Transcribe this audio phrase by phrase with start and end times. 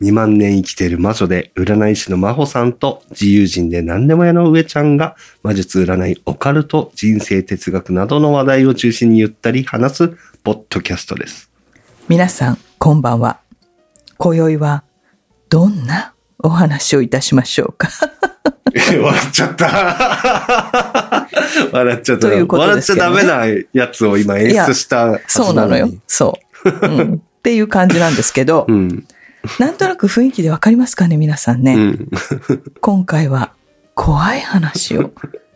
[0.00, 10.08] 2万年生きている魔女で占い師の真帆さんと自由人で何でも屋の上ちゃんが魔術占い、オカルト、人生哲学などの話題を中心にゆったり話す
[10.44, 11.50] ポッドキャストです。
[12.08, 13.40] 皆さんこんばんは
[14.18, 14.84] 今宵は
[15.48, 17.88] どんなお話をいたしましょうか？
[18.76, 21.28] 笑っちゃった。
[21.72, 22.28] 笑っちゃった。
[22.28, 26.00] ということ笑っちゃダメなやつを今演出したそうなのよに。
[26.06, 29.06] そう、うん、っていう感じなんですけど、 うん。
[29.58, 32.08] なんとなく雰囲気でわかりますかね皆さんね、うん。
[32.80, 33.52] 今回は
[33.94, 35.12] 怖い話を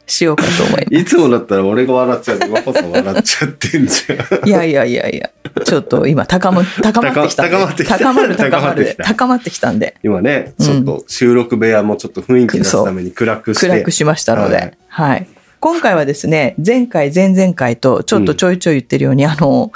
[0.07, 4.17] しようかと思いまいつもだったら俺が笑っちゃう真帆さん笑っちゃってんじゃん。
[4.25, 4.41] す。
[4.45, 5.31] いやいやいやいや、
[5.65, 7.49] ちょっと今高ま、高まってきた。
[7.49, 8.97] 高まってきた高まる高まるで。
[8.97, 13.69] 高まってきたんで、今ね、うんちょっと収録部屋もちょっと雰囲気出すために暗くして。
[13.69, 15.27] 暗くしましたので、はいはい。
[15.61, 19.73] 今回はですね、前回、前々回とちょっとちょいちょい言ってるように、あの、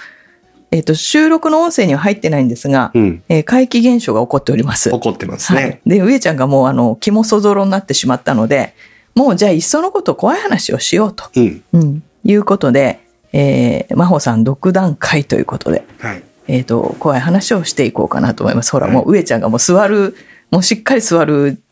[0.75, 3.23] えっ、と、収録の音声には入ってないんですが、うん。
[3.29, 4.91] えー怪奇現象が起こっております。
[4.93, 5.81] 怒ってますはいね。。
[5.87, 8.75] で、上ちゃんがもうあの、気もそぞろになってしまったので、
[9.15, 11.63] もうじゃあいっそのこと怖い話をしようと、うん。
[11.75, 12.99] うん、いうことで、
[13.33, 16.25] えー、真帆さん独断会ということで、はい。
[16.49, 18.73] えっ、と、怖い話をしていこうかなと思います。
[18.73, 20.17] ほら、はいもう上ちゃんがもう座る、
[20.51, 21.63] もうしっかり座る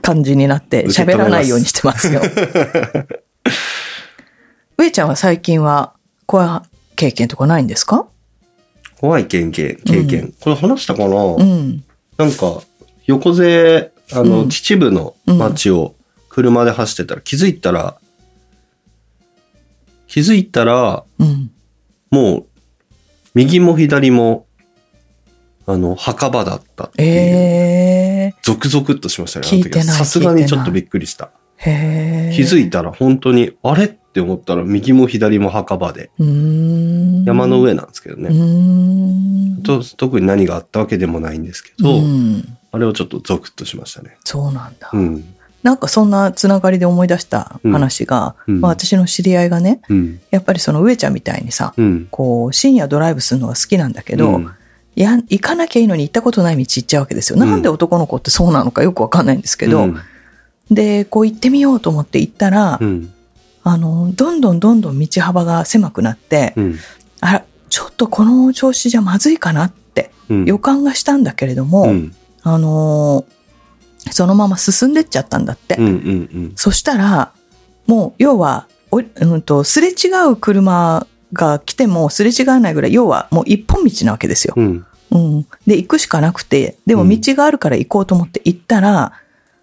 [0.00, 2.20] 感じになって喋らないようにしてますよ。
[4.78, 5.94] 上ちゃんは最近は
[6.26, 8.06] 怖い経験とかないんですか？
[9.02, 10.32] 怖い経験、経験。
[10.38, 11.82] これ話したかな、うん。
[12.16, 12.62] なんか、
[13.06, 15.96] 横勢、あの、うん秩父の街を
[16.28, 17.96] 車で走ってたら、気づいたら、
[20.06, 21.50] 気づいたら、うん。
[22.12, 22.46] もう、
[23.34, 24.46] 右も左も、
[25.66, 27.08] あの、墓場だったっていう。
[27.08, 29.48] えゾクゾクっとしましたね。
[29.50, 31.32] あの時聞いてないさすがにちょっとびっくりした。
[31.58, 33.98] 気づいたら本当に、あれ？
[34.12, 38.28] って思ったら右も左も墓場で、山の上なんですけどね。
[39.62, 44.16] と特に何があったわけでもないんですけど、うんあれをちょっとゾクッとしましたね。
[44.24, 44.88] そうなんだ。
[44.94, 45.24] うん。
[45.62, 50.20] なんかそんなつながりで思い出した話が、うんうんまあ、私の知り合いがね、うん。
[50.30, 52.08] やっぱりその上ちゃんみたいにさ、うん。
[52.10, 54.50] こう、深夜ドライブするのが好きなんだけど、うん
[54.94, 57.38] いや、行かなきゃいいのに行ったことない道行っちゃうわけですよ。
[57.38, 59.96] うんなんで男の子ってそうなのかよくわかんないんですけど、うん
[60.70, 63.12] で、こう行ってみようと思って行ったら、うん。
[63.64, 66.78] あの、どんどんどんどん道幅が狭くなって、うん。
[67.20, 70.44] あら、ちょっとこの調子じゃまずいかなってうん。
[70.44, 72.14] 予感がしたんだけれども、うん。
[72.42, 73.32] あのー
[74.10, 75.76] そのまま進んでっちゃったんだって。
[75.76, 75.86] うん。
[75.86, 76.52] うん。
[76.56, 77.32] そしたら、
[77.86, 84.54] もう、要は、おうんと、すれ違う車が来てもすれ違わないぐらい、要はもう一本道なわけですよ。
[84.56, 84.86] うん。
[85.12, 85.46] うん。
[85.66, 89.12] で、行くしかなくて、でもうん道があるから行こうと思って行ったら、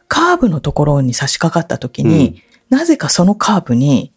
[0.07, 4.11] カーブのところに差し掛かった時に、なぜかそのカーブに、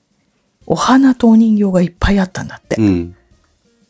[0.66, 2.76] お花とお人形がいっぱいあったんだって。
[2.76, 3.16] うん。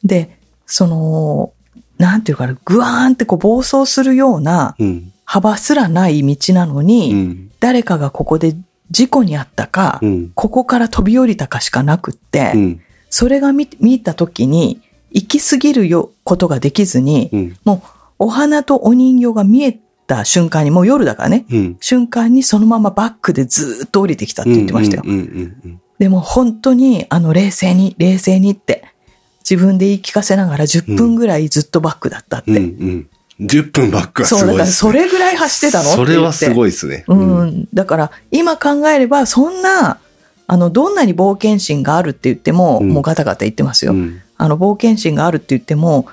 [0.04, 1.52] で、その、
[1.98, 5.12] なんていうかな、ぐわーんってこう暴走するようなうん。
[5.24, 7.50] 幅すらない道なのに、うん。
[7.60, 8.54] 誰かがここで
[8.90, 10.30] 事故にあったか、うん。
[10.34, 12.80] ここから飛び降りたかしかなくって、うん。
[13.08, 14.80] それが見見た時に、
[15.10, 17.56] 行き過ぎるよことができずに、うん。
[17.64, 21.76] もうお花とお人形が見えた瞬間に、もう夜だからね、うん。
[21.80, 25.02] 瞬間にそのままバックでずーっと降りてきたって言ってましたよ。
[25.04, 25.12] うん。
[25.12, 25.80] うん。
[25.98, 28.84] でも本当に、あの、冷静に、冷静にって、
[29.48, 32.50] 自分で言い聞かせながら10分ぐらいずっとバックだったって。
[32.50, 32.56] うん。
[32.58, 33.46] うん。
[33.46, 34.66] 10分バックはすそう、だから。
[34.66, 35.90] それぐらい走ってたの。
[35.90, 37.04] それはすごいですね。
[37.08, 37.68] うん。
[37.72, 39.98] だから、今考えれば、そんな、
[40.46, 43.92] あの、どんなに冒険心があるって言っても、うんもうガタガタ言ってますよ。
[43.92, 44.20] うん。
[44.36, 46.06] あの、冒険心があるって言っても、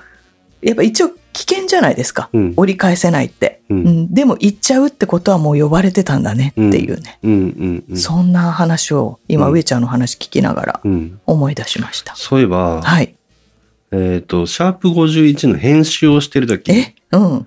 [0.62, 2.28] やっぱ一応危険じゃないですか。
[2.32, 2.54] うん。
[2.56, 3.62] 折り返せないって。
[3.68, 3.74] う。
[3.74, 4.14] うんん。
[4.14, 7.18] でも行っちゃうってことはもう呼ばれてたんだねっていうね。
[7.22, 7.32] うん。
[7.32, 7.84] うん。
[7.88, 7.96] うん。
[7.96, 11.20] そんな話を、今、うん上ちゃんの話聞きながらうん。
[11.26, 12.14] 思い出しました。
[12.16, 13.14] そういえば、はい。
[13.92, 16.94] えっと、シャープ51の編集をしてるとき、え？
[17.12, 17.46] うん。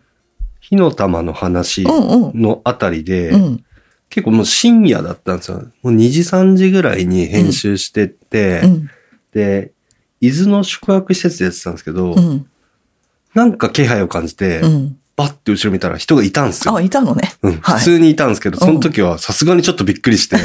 [0.59, 2.41] 火の玉の話うんうん。
[2.41, 3.63] のあたりで、うん。
[4.09, 5.57] 結構もう深夜だったんですよ。
[5.81, 8.89] もう2時3時ぐらいに編集してって、うん。
[9.33, 9.71] で、
[10.21, 12.45] 伊豆の宿泊施設でやってたんですけど、うん。
[13.33, 14.97] なんか気配を感じて、うん。
[15.15, 16.75] バッて後ろ見たら人がいたんですよ。
[16.75, 17.33] あ、いたのね。
[17.43, 20.37] うん、はい普通にいたんですけど、その時はさすがにちょっとびっくりして、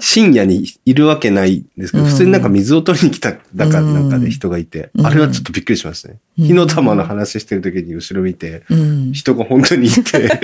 [0.00, 6.18] 深夜にいるわけないんですけど、うん普通になんか水を取りに来た、だかうんなんかで人がいて、うんあれはちょっとびっくりしましたね。
[6.38, 9.12] うん火の玉の話してる時に後ろ見て、うん。
[9.12, 10.40] 人が本当にいて、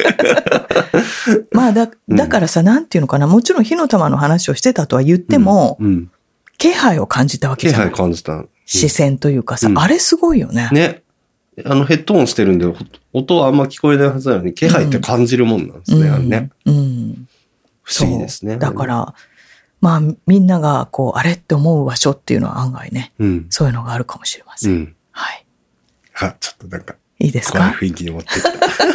[1.52, 6.10] まあだ、だからさ、なんていうのかな、もちろん火の玉の話をしてたとは言っても、うん。
[6.58, 8.32] 気配を感じたわけ気じゃない配感じた。
[8.32, 10.70] うん視線というかさ、うんあれすごいよね。
[10.72, 11.02] ね。
[11.66, 12.74] あのヘッドホンしてるんで、ほ
[13.12, 16.50] 音はあんま聞こえないはずなのに、気配って感じるもんなんですね、あれね。
[16.64, 16.74] うん。
[16.74, 17.28] うん。
[17.82, 18.56] 不思議ですね。
[18.56, 18.86] だか。
[18.86, 19.14] ら、
[19.80, 23.46] まあみんながこう、あれって思う場所っていうのは案外ね、うん。
[23.50, 24.70] そういうのがあるかもしれませ。
[24.70, 24.96] うんん。
[25.10, 25.44] はい。
[26.20, 27.74] あ、ちょっとなんか、いいですか？
[27.78, 28.28] 雰囲気に持って。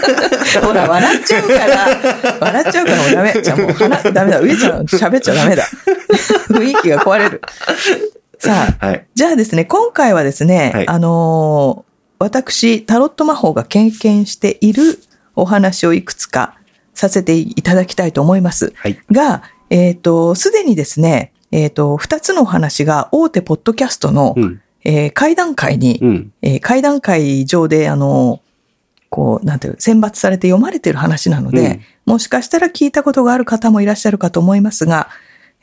[0.66, 3.42] ほら、笑っちゃうから、笑っちゃうからもうダメ。
[3.42, 4.40] じゃあもう話、ダメだ。
[4.40, 5.64] 上ちゃん喋っちゃダメだ。
[6.50, 7.42] 雰囲気が壊れる。
[8.40, 9.06] さあ、はい。
[9.14, 11.87] じゃあですね、今回はですね、はいあのー
[12.20, 15.00] 私、タロット魔法が経験している
[15.36, 16.58] お話をいくつか
[16.94, 18.74] させていただきたいと思います。
[18.76, 19.00] はい。
[19.12, 24.62] が、えっ、と、すでにですね、えっ、と、二つのお話が大手ポッドキャストの、うん。
[24.84, 26.34] えー会談会に、うん。
[26.42, 28.42] えー会談会上で、あの、
[29.10, 35.10] こう、なんていう、選抜されて読まれている話なので、もしかしたら聞いたことがある方もいらっしゃるかと思いますが、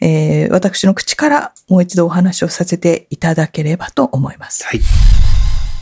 [0.01, 4.65] えー私の口からもう一度お話をさせていただければと思います。
[4.65, 4.81] はい。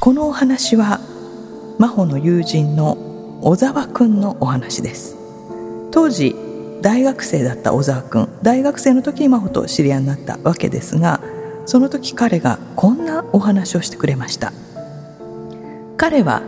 [0.03, 0.99] このお話は、
[1.79, 2.99] 真帆の友人の
[3.41, 5.17] 小沢くんのお話です。
[5.93, 6.35] 当時、
[6.83, 11.21] 大学生だった小沢くん、大学生の時に真帆と知り合いになったわけですが、
[11.67, 14.53] その時彼がこんなお話をしてくれました。
[15.97, 16.43] 彼は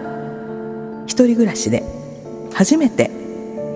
[1.07, 1.85] 一人暮らしで
[2.53, 3.09] 初めて、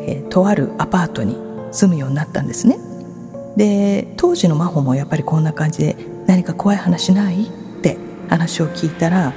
[0.09, 1.37] えーとあるアパートに
[1.71, 2.81] 住むようになったんですね。
[3.57, 5.97] で当時の真帆もやっぱりこんな感じで
[6.27, 7.49] 何か怖い話ないっ
[7.81, 7.97] て
[8.29, 9.33] 話を聞いたら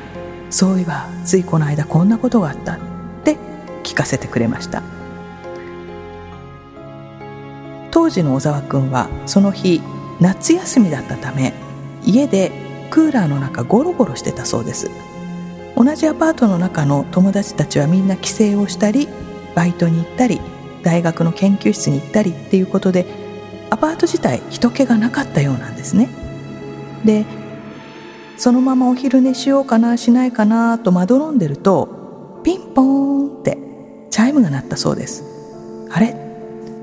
[0.52, 2.80] そういえばついこの間こんなことがあったっ
[3.24, 3.38] て
[3.84, 4.84] 聞かせてくれました。
[7.90, 9.82] 当時の小沢君はその日
[10.20, 11.54] 夏休みだったため
[12.06, 12.52] 家で
[12.90, 14.90] クーラーの中ゴロゴロしてたそうです。
[15.76, 19.08] 同じアパートの中の友達たちはみんな帰省をしたり
[19.56, 20.40] バイトに行ったり
[20.84, 23.06] 大学の研究室に行ったりっていうことで
[23.70, 26.10] アパート自体人気がなかったようなんですね。
[27.06, 27.26] で
[28.42, 33.60] そのままお昼寝しようかなしないかなとまどろんでるとピンポーンって
[34.10, 35.24] チャイムが鳴ったそうです。
[35.92, 36.16] あれ？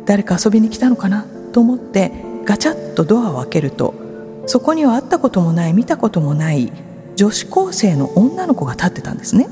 [0.07, 2.13] 誰か遊びに来たのかなと思って
[2.45, 3.93] ガチャッとドアを開けると
[4.47, 6.73] そこには会ったこともない見たこともない
[7.17, 9.49] 女子高生の女の子が立ってたんですね。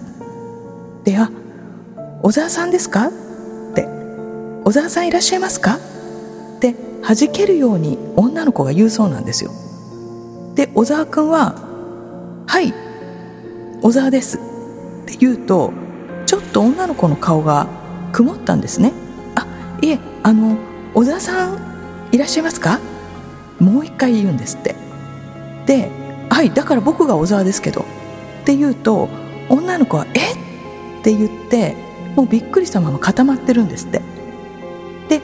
[1.02, 1.28] であ
[2.22, 3.08] 小沢さんですか？
[3.08, 3.10] っ
[3.74, 3.82] て
[4.62, 5.74] 小沢さんいらっしゃいますか？
[5.74, 9.50] って弾けるように女の子が言うそうなんですよ。
[10.54, 11.66] で小沢君は
[12.46, 12.72] 「はい。
[13.82, 14.40] 小沢です」っ
[15.06, 15.72] て言うと
[16.24, 17.66] ちょっと女の子の顔が
[18.12, 18.92] 曇ったんですね。
[19.34, 19.46] あ
[19.82, 20.56] いえあの
[20.94, 21.58] 小沢さん
[22.12, 22.80] いらっしゃいますか？
[23.60, 24.74] もう一回言うんですって。
[25.66, 25.90] で
[26.30, 27.82] 「はいだから僕が小沢ですけど」
[28.42, 29.08] って言うと
[29.48, 30.32] 女の子は「え？
[30.32, 30.36] っ?」
[31.04, 31.76] て言って
[32.16, 34.00] もうびっくりしたまま固まってるんですって。
[35.08, 35.20] で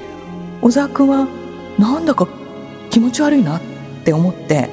[0.61, 1.27] 小沢君は
[1.79, 2.29] なんだか
[2.91, 3.61] 気持ち悪いなっ
[4.05, 4.71] て思って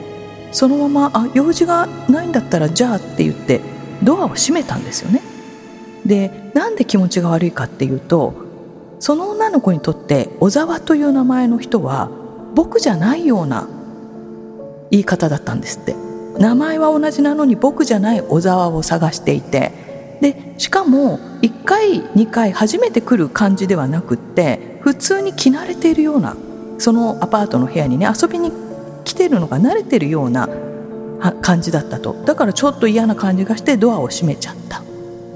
[0.51, 3.62] そのままあ用事がないんだったらじゃあって言って
[4.04, 5.22] ドアを閉めたんですよね。
[6.06, 8.34] でなんで気持ちが悪いかっていうと
[9.00, 12.10] その女の子にとって小沢という名前の人は
[12.56, 13.68] 僕じゃないような
[14.92, 15.96] 言い方だったんですって。
[16.40, 19.90] 名前は同じなのに僕じゃない小沢を探していて。
[20.22, 26.36] でしかも1回2回初めて来る感じではなくって普通に着慣れているような
[26.78, 28.52] そのアパートの部屋にね遊びに
[29.04, 30.50] 来てるのが慣れてるような
[31.42, 32.14] 感じだったと。
[32.26, 34.83] だからちょっと嫌な感じがしてドアを閉めちゃった。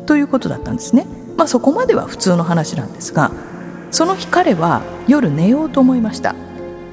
[0.06, 1.06] ということだったんですね。
[1.38, 3.32] まあそこまでは普通の話なんですが
[3.90, 6.36] その日彼は夜寝ようと思いました。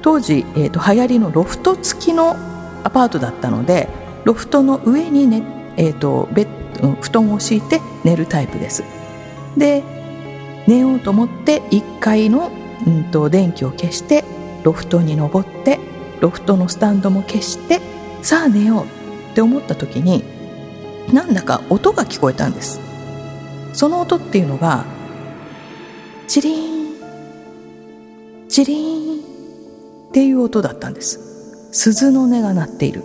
[0.01, 2.35] 当時、えー、と流行りのロフト付きの
[2.83, 3.87] アパートだったので
[4.25, 5.43] ロフトの上にね、
[5.77, 6.61] えー、とベッ
[7.01, 8.83] 布団を敷いて寝るタイプです。
[9.57, 9.83] で
[10.67, 12.51] 寝ようと思って1階の、
[12.85, 14.23] うん、と電気を消して
[14.63, 15.79] ロフトに登って
[16.21, 17.81] ロフトのスタンドも消して
[18.21, 18.85] さあ寝よう
[19.31, 20.23] って思った時に
[21.13, 22.79] なんだか音が聞こえたんです。
[23.73, 24.85] その音っていうのが
[26.27, 26.95] チリン
[28.47, 29.21] チリン
[30.09, 31.69] っていう音だったんです。
[31.73, 33.03] 鈴の音が鳴っている。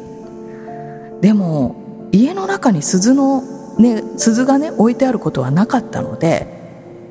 [1.20, 3.42] でも家の中に鈴の、
[3.78, 6.46] ね、鈴がね置いてあることはなかったので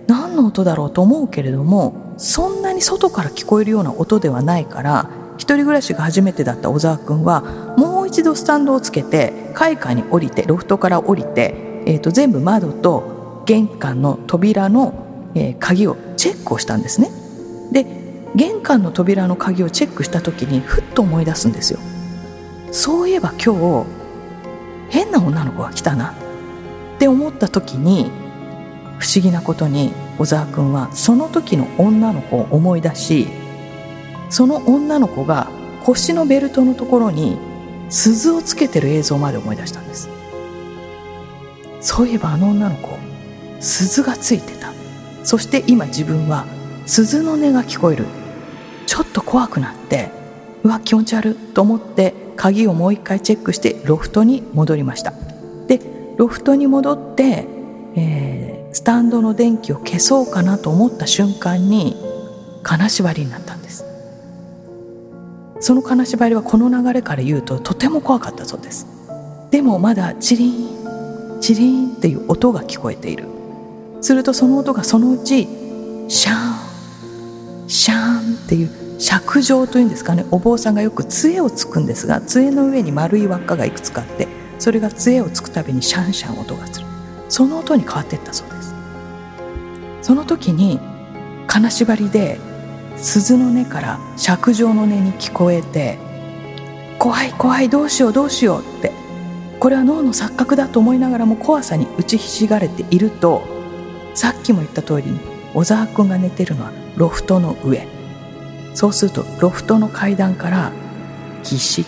[0.07, 7.41] 何の音だろうと思うけれどもそんなに外から聞こえるような音ではないから一人暮らしが初めてだった小沢君は
[7.77, 17.09] もう一度スタンドをつけて階下に降りてロフトから降りて、えー、と全部窓と玄関の扉の、えー鍵をチェックをしたんですね。
[17.71, 17.85] で
[18.35, 21.79] 玄関の扉の鍵をチェックした時にふっと思い出すんですよ。
[22.71, 23.85] そういえば今日
[24.89, 26.13] 変な女の子が来たな。
[26.95, 28.09] って思った時に
[28.99, 33.27] 不思議なことに小沢君はその時の女の子を思い出し
[34.35, 35.47] その女の子が
[35.85, 37.37] 腰のベルトのところに
[37.87, 40.09] 鈴をつけてる映像まで思い出したんです。
[41.79, 42.97] そういえばあの女の子
[43.61, 44.73] 鈴がついてた。
[45.23, 46.45] そして今自分は
[46.85, 48.07] 鈴の音が聞こえる。
[48.87, 50.09] ちょっと怖くなって
[50.63, 55.13] うわ気持ち悪いと思って鍵をもう一回チェックしてロフトに戻りました。
[55.67, 55.79] で
[56.17, 57.47] ロフトに戻って、
[57.95, 61.95] えー、スタンドの電気を消そうかなと思った瞬間に
[62.63, 63.54] 金縛りになった
[65.65, 68.85] その金縛りはこの流れから言うととても怖かったそうです。
[69.49, 73.25] でもまだチリンチリンっていう音が聞こえている。
[73.99, 75.47] するとその音がそのうち
[76.07, 80.27] シャーンシャーンっていう尺状というんですかね。
[80.29, 84.27] お坊さんがよく杖をつくんですが杖の上に丸い輪っかがいくつかあって
[84.59, 86.85] それが杖をつくたびにシャンシャン音がする。
[87.27, 88.75] その音に変わっていったそうです。
[90.03, 90.79] その時に
[91.47, 92.39] 金縛りで
[92.97, 95.97] 鈴の音から尺状の音に聞こえて
[96.99, 98.91] 怖い怖いどうしようどうしようって。
[99.59, 103.41] これは脳の錯覚だと思いながらも怖さに打ちひしがれていると
[104.13, 105.19] さっきも言った通りに
[105.53, 107.87] 小沢君が寝てるのはロフトの上。
[108.73, 110.71] そうするとロフトの階段から
[111.43, 111.85] ギシッ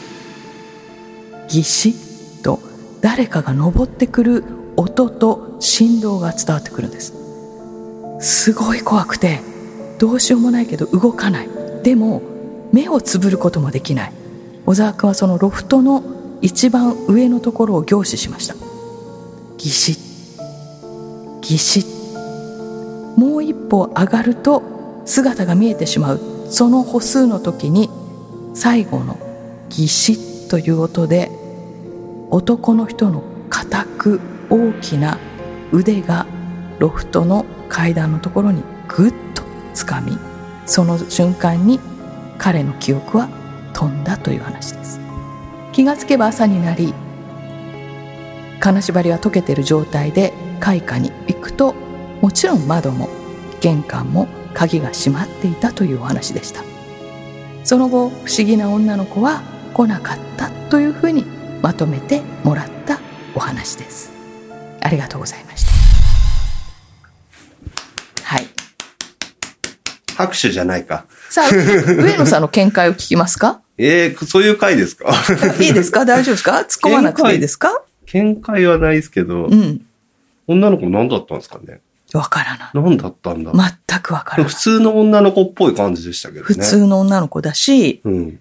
[1.49, 2.59] ギシッと
[3.01, 4.43] 誰かが登ってくる
[4.77, 7.13] 音と振動が伝わってくるんです。
[8.19, 9.41] すごい怖くて
[9.99, 11.49] どうしようもないけど動かない。
[11.83, 12.21] でも
[12.71, 14.13] 目をつぶることもできない。
[14.65, 16.03] 小沢君はそのロフトの
[16.41, 18.55] 一番上のところを凝視しました。
[19.57, 26.21] ギシッギシッもう一歩上がると姿が見えてしまう。
[26.49, 27.89] その歩数の時に
[28.53, 29.17] 最後の
[29.69, 31.29] ギシッという音で
[32.29, 35.17] 男の人の固く大きな
[35.71, 36.25] 腕が
[36.79, 39.26] ロフトの階段のところにグッと
[39.77, 40.17] つかみ
[40.65, 41.79] その瞬間に
[42.37, 43.29] 彼の記憶は
[43.73, 44.99] 飛んだという話です。
[45.71, 46.93] 気がつけば朝になり
[48.59, 51.73] 金縛りは解けている状態で開花に行くと
[52.21, 53.07] もちろん窓も
[53.61, 56.63] 玄関も鍵が閉まっていたというお話でした。
[57.63, 59.41] その後不思議な女の子は
[59.73, 61.23] 来なかったというふうに
[61.61, 62.99] まとめてもらった
[63.35, 64.11] お話です。
[64.81, 65.71] ありがとうございました
[68.23, 68.45] はい
[70.17, 71.05] 拍手じゃないか。
[71.29, 73.61] さあ上野さんの見解を聞きますか？
[73.77, 75.13] ええそういう回ですか？
[75.61, 76.05] いいですか？
[76.05, 76.53] 大丈夫ですか？
[76.67, 77.83] 突っ込まなくていいですか？
[78.07, 79.85] 見解はないですけど、うん。
[80.47, 81.81] 女の子何だったんですかね？
[82.13, 82.69] わからない。
[82.73, 83.51] 何だったんだ、
[83.87, 84.53] 全くわからない。
[84.53, 86.45] 普通の女の子っぽい感じでしたけどね。
[86.45, 88.39] 普通の女の子だしうん。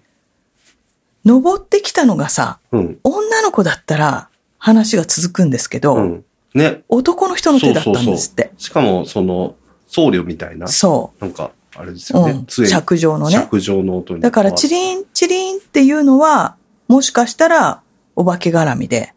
[1.25, 2.99] 登ってきたのがさうん。
[3.03, 6.25] 女の子だったら話が続くんですけど、うん。
[6.53, 6.81] ね。
[6.87, 8.51] 男の人の手だったんですって。
[8.57, 9.55] しかも、その、
[9.89, 12.33] 僧侶みたいな、そなんか、あれですう、よね。
[12.33, 14.21] うん、杖尺状のね尺状の音に。
[14.21, 16.55] だからチリンチリンっていうのは
[16.87, 17.81] もしかしたら
[18.15, 19.13] お化け絡みで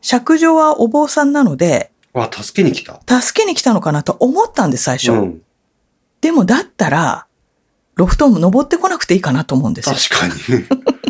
[0.00, 3.00] 尺状はお坊さんなのであ、助けに来た。
[3.20, 5.42] 助けに来たのかなと思ったんです最初、うん。
[6.20, 7.26] でもだったら
[7.94, 10.64] ロフトも登ってこなくていいかなと思うんですよ確かに。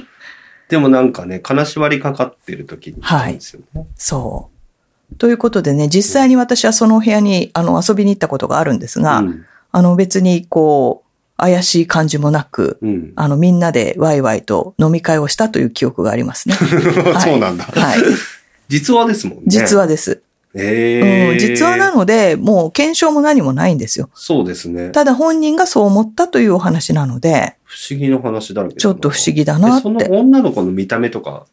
[0.69, 3.87] でもなんかね、金縛りかかってる時に来たんですよね。
[3.97, 4.51] そ
[5.13, 9.47] うということでね実際に私はその部屋にあの遊びに行ったことがあるんですが、うん。
[9.73, 13.13] あの別にこう怪しい感じもなく、うん。
[13.17, 16.55] あのみんなでワイワイと飲み会をしたという記憶がありますね。
[17.13, 17.65] はいそうなんだ。
[17.65, 17.99] はい。
[18.69, 19.45] 実話ですもんね。
[19.47, 20.23] 実話です。
[20.55, 24.11] ええうん、実話なので、もう検証も何もないんですよ。
[24.15, 24.91] そうですね。
[24.91, 30.09] ただ本人がそう思ったというお話なので、不思議な話だらけちょっと不思議だなっえそのて。
[30.09, 31.47] 女の子の見た目とか、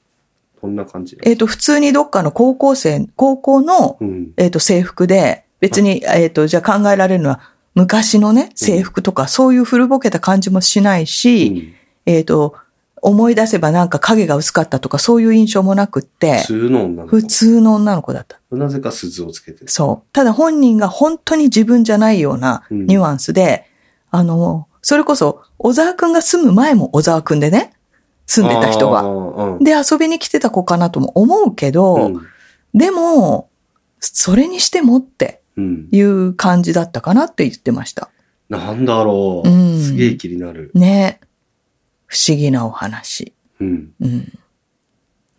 [0.62, 4.32] どんな感じえっ、と、普通にどっかの高校生、高校の、うん。
[4.38, 7.40] えっ、と、制服で、別に、えっ、と、じゃあ考えられるのは、
[7.78, 11.74] 昔のね、制服とか、そういう古ぼけた感じもしないし、うん
[12.08, 12.56] えっ、と、
[13.02, 17.10] 思い出せばなんか影が薄かったとか、そういう印象もなくって普、通の女の子。
[17.10, 18.40] 普通の女の子だった。
[18.50, 19.68] なぜか鈴をつけてる。
[19.68, 20.14] そう。
[20.14, 23.66] ただ本人が本当に自分じゃないようなうんニュアンスで、
[24.10, 27.74] あの、それこそ、小沢くんが住む前も小沢くんでね、
[28.26, 29.08] 住んでた人あが。
[29.08, 32.28] ーうんで、遊びに来てた子かなとも思うけど、うん
[32.74, 33.50] でも、
[34.00, 35.47] それにしてもってうん。
[35.58, 38.10] いう感じだったかなって言ってました。
[38.50, 39.50] なんだろう。
[39.50, 40.72] うんすげえ気になる。
[40.74, 41.20] ね。
[42.06, 43.34] 不思議なお話。
[43.60, 43.92] うん。
[44.00, 44.34] うん。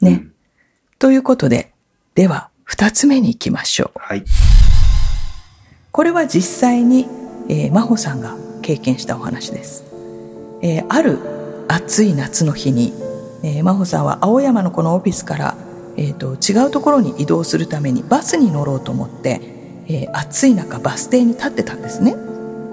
[0.01, 0.27] ね。
[0.99, 1.73] ということで、
[2.15, 3.99] では、二つ目に行きましょう。
[3.99, 4.25] はい。
[5.91, 7.07] これは実際に、
[7.49, 9.85] えー、真帆さんが経験したお話です。
[10.63, 11.19] えーある
[11.69, 12.93] 暑い夏の日に、
[13.43, 15.57] えー真帆さんは青山のこのオフィスから、
[15.97, 19.58] えー、と違うところに移動するためにバスに乗ろうと思って、
[19.89, 22.15] えー暑い中バス停に立ってたんですね。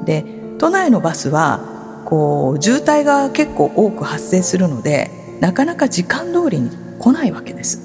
[0.06, 0.26] で
[0.58, 6.70] 都内のバスはこう渋滞が結構多く発生するのでなかなか時間通りに
[7.00, 7.82] 来ないわけです。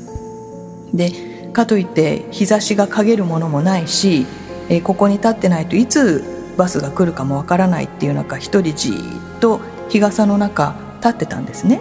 [0.93, 1.13] で
[1.53, 4.27] かといって日差しが陰るものもないし、
[4.69, 6.25] えーここに立ってないといつ
[6.57, 11.81] バスが来るかもわからないっていう中一人じーっと日傘の中立ってたんですね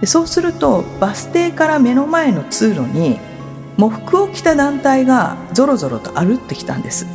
[0.00, 3.18] でそうするとバス停から目の前の通路に
[3.76, 7.06] 喪服を着た団体がぞろぞろと歩ってきたんです。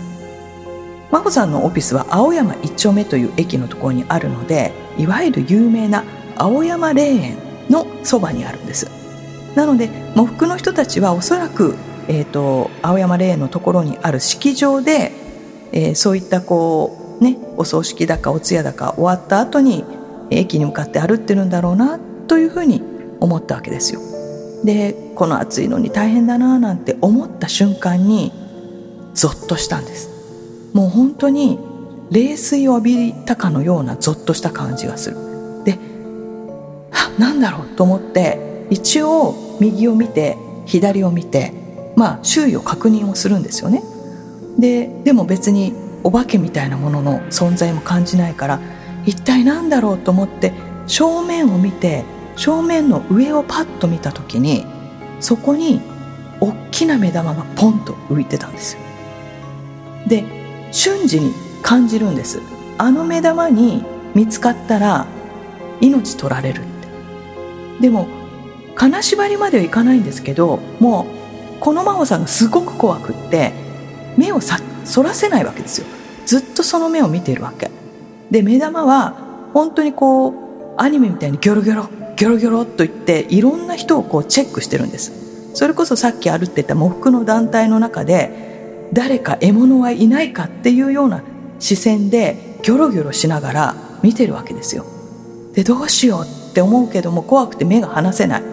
[1.11, 6.03] 真帆さんのオフィスは青山一丁目という駅のところにあるのでいわゆる有名な
[6.37, 7.37] 青山霊園
[7.69, 8.87] のそばにあるんです。
[9.55, 11.75] なので喪服の人たちはおそらく、
[12.07, 15.11] えー、と青山霊園のところにある式場で、
[15.71, 19.83] えーそういったこうねお葬式だかお通夜だか終わった後に
[20.29, 22.83] 駅に向かって歩ってるんだろうなというふうに
[23.19, 24.08] 思ったわけですよ。
[24.63, 28.31] でこの暑いのに大変だななんて思った瞬間に
[29.13, 30.09] ゾッとしたんです。
[30.73, 31.59] もう本当に
[32.11, 35.17] 冷水を浴びたかのようなゾッとした感じがする。
[35.63, 35.77] で
[36.91, 41.53] はなんだろうと思って一応右を見て左を見て
[41.95, 43.83] まあ周囲を確認をするんですよね。
[44.57, 45.73] ででも別に
[46.03, 48.59] お化けみたいなものの存在も感じないから
[49.05, 50.53] 一体何だろうと思って
[50.87, 52.03] 正面を見て
[52.39, 54.65] 正面の上をパッと見た時に
[55.19, 55.81] そこに
[56.39, 58.81] 大きな目玉がポンと浮いてたんですよ。
[60.07, 60.23] で
[60.71, 62.41] 瞬時に感じるんです。
[62.77, 63.83] あの目玉に
[64.15, 65.05] 見つかったら
[65.81, 67.81] 命取られるって。
[67.81, 68.07] でも
[68.73, 71.07] 金縛りまではいかないんですけども
[71.57, 73.51] うこの真帆さんがすごく怖くって
[74.15, 75.87] 目をさそらせないわけですよ。
[76.25, 77.69] ずっとその目を見ているわけ。
[78.31, 79.17] で目玉は
[79.53, 80.33] 本当にこう
[80.77, 85.55] アニメみたいにギョロギョロギョロギョロと言っていろんな人をこうチェックしてるんです。
[85.55, 91.23] それこそさっき歩ってた喪服の団体の中で誰か獲物はいないかっていうような
[91.59, 94.85] 視線でギョロギョロしながら見てるわけですよ。
[95.53, 98.43] でどうしようって思うけども怖くて目が離せない。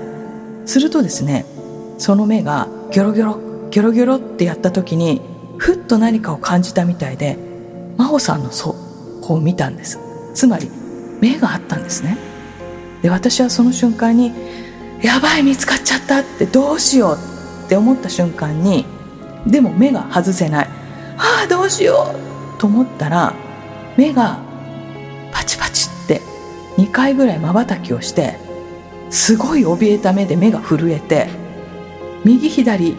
[0.64, 1.44] するとですね
[1.98, 5.20] その目がギョロギョロギョロギョロってやった時に
[5.58, 7.36] ふっと何かを感じたみたいで
[7.96, 8.76] 真帆さんのそ
[9.22, 9.98] こを見たんです。
[10.34, 10.70] つまり
[11.20, 12.35] 目があったんですね。
[13.02, 14.32] で私はその瞬間に
[15.02, 17.18] やばい見つかっちゃったってどうしよう
[17.66, 18.86] って思った瞬間に
[19.46, 20.68] でも目が外せない。
[21.18, 23.34] ああどうしようと思ったら
[23.96, 24.40] 目が
[25.32, 26.20] パチパチって
[26.76, 28.38] 2回ぐらいまばたきをして
[29.10, 31.28] すごい怯えた目で目が震えて
[32.24, 32.96] 右左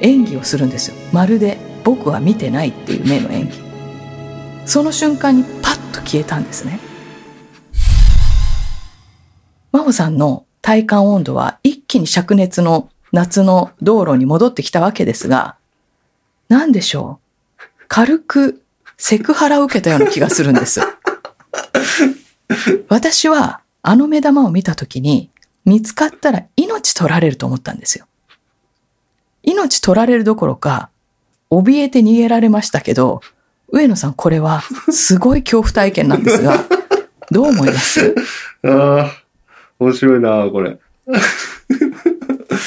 [0.00, 0.96] 演技をするんですよ。
[1.12, 3.62] まるで僕は見てないっていう目の演技。
[4.66, 6.78] その瞬間にパッと消えたんですね。
[9.72, 15.56] 真帆さんの体感温度は一気に灼熱の夏の道路に戻ってきたわけですが
[16.48, 17.20] 何でしょ
[17.58, 17.62] う？
[17.88, 18.62] 軽く
[18.96, 20.80] セクハラを受けたような気がするんです。
[22.88, 25.30] 私はあの目玉を見た時に
[25.64, 28.06] 見つかったら命取られると思ったんですよ。
[29.42, 30.90] 命取られるどころか
[31.50, 33.20] 怯えて逃げられましたけど
[33.70, 36.64] 上野さんこれはすごい恐怖体験なんですが
[37.30, 38.14] どう思います？
[38.64, 38.68] あ
[39.06, 39.10] あ、
[39.78, 40.78] 面白いな、これ。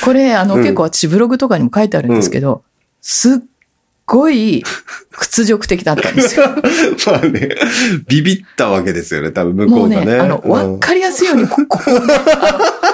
[0.04, 2.63] これあの、うん結構私ブログとかにも書いてあるんですけど、
[3.02, 3.38] すっ
[4.06, 4.63] ごい
[5.12, 6.47] 屈辱的だったんですよ。
[7.08, 7.50] まあね、
[8.08, 10.19] ビビったわけですよね、多分向こもうね、うがね。
[10.19, 11.80] あの、わかりやすいように、ここ、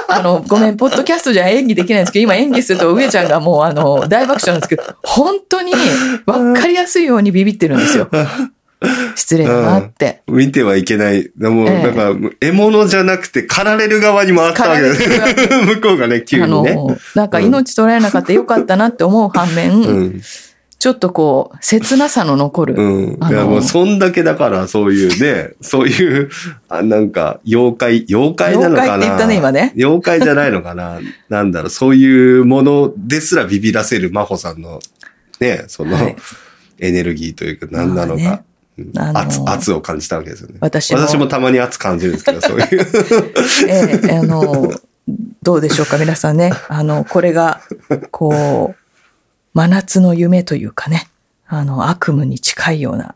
[0.07, 5.73] あのごめん、ポッドキャストじゃ演技できないんですけど、今演技すると上ちゃんがもう、あの、大爆笑なんですけど、本当に
[6.25, 8.09] わかりやすいようにビビってるんですよ。
[9.15, 10.21] 失礼だなって。
[10.27, 11.31] うん見てはいけない。
[11.35, 15.09] でも、ええなんか、獲物じゃなくて、狩られる側に回ったわけです。
[15.65, 16.75] 向こうがね、急あにね。
[16.75, 20.21] の、なんか命取られなかったよかったなって思う反面、うん。
[20.79, 22.75] ちょっとこう、切なさの残る。
[22.75, 23.17] うん。
[23.19, 26.29] あのいや、もう、そんだけだから、そういうね、そういう、
[26.69, 34.79] あなんか、妖怪、妖怪なのかな妖怪って言ったね今ね妖怪じゃないのかななんだろう、そういうものですらビビらせる真帆さんの、
[35.39, 36.15] ね、その、はい
[36.79, 38.43] エネルギーというか、何なのか、ま
[38.97, 40.57] あの圧、圧を感じたわけですよね。
[40.61, 42.67] 私も私もたまに圧感じるんですけど、そういう。
[43.67, 44.71] ええあの、
[45.41, 46.51] どうでしょうか、皆さんね。
[46.67, 47.61] あの、これが、
[48.11, 48.87] こう、
[49.53, 51.07] 真夏の夢というかね、
[51.47, 53.15] あの、悪夢に近いような、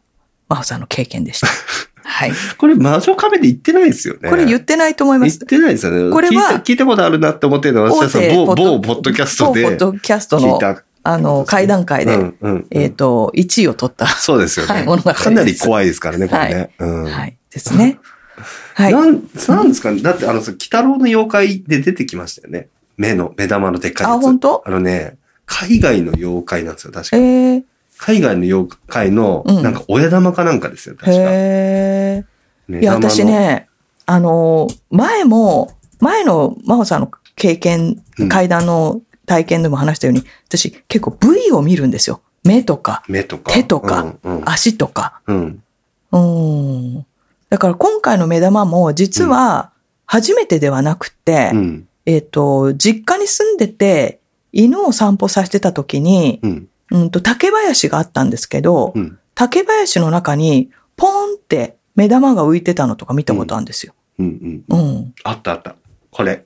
[0.50, 1.48] 真帆さんの経験でした。
[2.04, 2.32] はい。
[2.58, 4.30] これ魔女カメで言ってないですよね。
[4.30, 5.50] これ言ってないと思います言っ。
[5.50, 6.12] てないですよね。
[6.12, 10.84] これは聞いたことあるなって思ってるのは、私は某、某ポッドキャストで某ポッドキャストの、聞いた。
[11.04, 14.08] あの、会談会で、うんうんえっ、と、1位を取った。
[14.08, 14.74] そうですよね。
[14.74, 16.76] はい物語かなり怖いですからね、これね。
[16.80, 17.38] うんはい。
[17.52, 18.00] ですね。
[18.76, 18.94] はい。
[18.94, 22.70] なん、なんですかねだって、あの、鬼太郎の妖怪で出てきましたよね。
[22.98, 24.18] 目の、目玉のでっかいやつ。
[24.18, 24.64] あ本当？
[24.66, 27.18] あのね、海外の妖怪なんですよ、確か。
[27.18, 27.64] えー、
[27.98, 31.18] 海外の妖怪の、うんなんか親玉かなんかですよ、確か。
[31.18, 32.82] へー。
[32.82, 33.26] いや、私。
[33.26, 33.68] ね、
[34.06, 42.22] あの、前も、前の真帆さんの経験うん、階段の体験でも話したように、私結構部位を見るんですよ。
[42.44, 43.52] 目とか、目とか。
[43.52, 44.38] 手とかうん。
[44.38, 44.50] うん。
[44.50, 45.22] 足とか。
[45.28, 45.64] うん。
[46.12, 47.06] うん。
[47.50, 49.72] だから今回の目玉も実は
[50.06, 51.88] 初めてではなくて、うん。
[52.06, 54.20] えっ、と、実家に住んでて、
[54.52, 56.68] 犬を散歩させてた時に、うん。
[56.92, 59.20] うんと、竹林があったんですけど、うん。
[59.36, 63.94] 竹林の中に、ポンって目玉が浮いてたのとか見たことあるんですよ。
[64.20, 64.64] うん。
[64.70, 64.78] うん。
[64.78, 65.14] うん。
[65.24, 65.76] あったあった。
[66.10, 66.46] これ。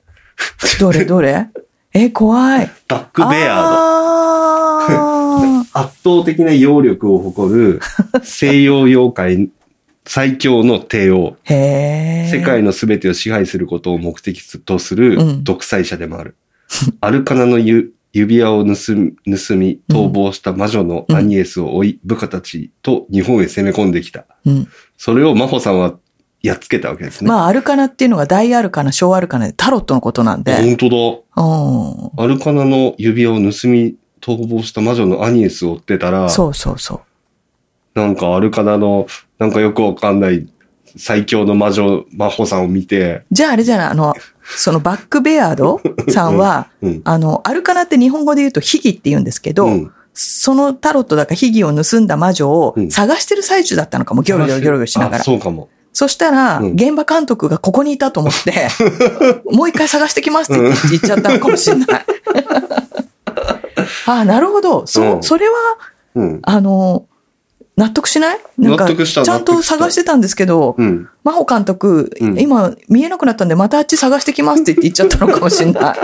[0.78, 1.48] どれどれ？
[1.98, 2.70] え、怖い。
[2.88, 7.80] バックベアー 圧倒的な揚力を誇る
[8.22, 9.48] 西洋妖怪
[10.04, 11.36] 最強の帝王。
[11.48, 16.36] 世界の全てを支配することを目的とすうるん独裁者でもある。
[17.00, 24.26] アルカナのゆ指輪を盗み、盗み、逃亡した魔女のアニエスを追い、部下たちと日本へ攻め込んできた。
[24.44, 24.68] うん。
[24.98, 25.98] それを真帆さんは
[26.42, 27.28] やっつけたわけですね。
[27.28, 30.54] まあ、アルカナっていうのが大アルカナ、小アルカナでタロットのことなんで。
[30.56, 32.16] 本当うん。
[32.16, 32.22] だ。
[32.22, 37.02] アルカナの指輪を盗み、逃亡した魔女のアニエスを追ってたら、そうそうそ
[37.94, 38.00] う。
[38.00, 39.06] なんかアルカナの、
[39.38, 40.46] なんかよくわかんない
[40.96, 47.00] 最強の魔女、魔法さんを見て、じゃああれじゃない、あの、そのバックベアード さんは、うん。
[47.04, 55.24] あの、アルカナって日本語で言うとヒギって言うんですけど、うんそのタロットだかヒギを盗んだ魔女をうん探してる最中だったのかも、ギョロギョロギョロギョロしながあら。
[55.24, 55.68] そうかも。
[55.98, 58.68] そしたら、うん現場監督がここにいたと思って、
[59.50, 61.86] もう一回 探してきますって言っちゃったのかもしれない。
[64.04, 64.86] ああ、なるほど。
[64.86, 65.54] そ、うんそれは、
[66.16, 66.40] うん。
[66.42, 67.06] あの、
[67.78, 68.38] 納得しない？
[68.58, 71.08] なんか、ちゃんと探してたんですけど、うん。
[71.24, 75.82] 真帆監督、うん今見えなくなったんでまたあっち探してきますって言って言っちゃったのかもしれない。
[75.82, 75.96] あ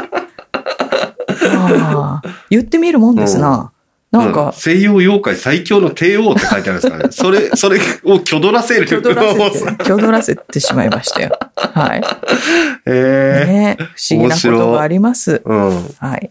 [2.25, 3.73] あ言ってみるもんですな。
[4.13, 7.09] なんうんか、西洋妖怪最強の帝王って書いてあるんですからね。
[7.13, 8.83] それ、それを挙取らせる。
[8.83, 11.39] 挙取らせて、 挙取らせてしまいましたよ。
[11.57, 12.03] はい。
[12.85, 15.37] えね不思議なことがあります。
[15.37, 15.95] えうん。
[15.99, 16.31] はい。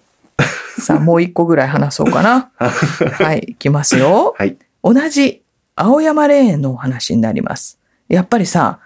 [0.79, 2.51] さあ、もう一個ぐらい話そうかな。
[2.59, 4.35] はい、いきますよ。
[4.37, 4.57] はい。
[4.83, 5.41] 同じ
[5.75, 7.79] 青山霊園のお話になります。
[8.09, 8.77] やっぱりさ、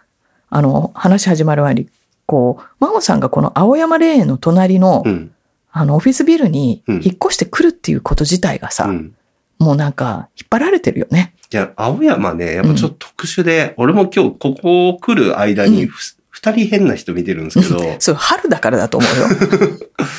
[0.49, 1.87] あの、話始まる前に、
[2.25, 5.31] こう、真帆さんがこの青山霊園の隣の、うん。
[5.77, 9.15] あの、オフィスビルにうん引っ越してくるっていうこと自体がさ、うん。
[9.59, 11.33] もうなんか、引っ張られてるよね。
[11.51, 15.87] いや、青山ね、やっぱちょっと特殊で、俺も今日ここ来る間に
[16.29, 19.27] 二人変な人見てるんですけど、そう、春だからだと思うよ。